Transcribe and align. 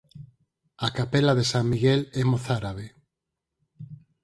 A 0.85 0.87
capela 0.97 1.33
de 1.37 1.45
San 1.51 1.65
Miguel 1.71 2.01
é 2.21 2.23
mozárabe. 2.31 2.85